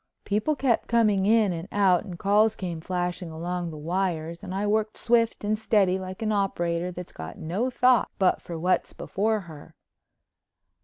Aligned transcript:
People 0.25 0.55
kept 0.55 0.87
coming 0.87 1.27
in 1.27 1.53
and 1.53 1.67
out 1.71 2.05
and 2.05 2.17
calls 2.17 2.55
came 2.55 2.81
flashing 2.81 3.29
along 3.29 3.69
the 3.69 3.77
wires 3.77 4.41
and 4.43 4.51
I 4.51 4.65
worked 4.65 4.97
swift 4.97 5.43
and 5.43 5.59
steady 5.59 5.99
like 5.99 6.23
an 6.23 6.31
operator 6.31 6.91
that's 6.91 7.13
got 7.13 7.37
no 7.37 7.69
thought 7.69 8.09
but 8.17 8.41
for 8.41 8.57
what's 8.57 8.93
before 8.93 9.41
her. 9.41 9.75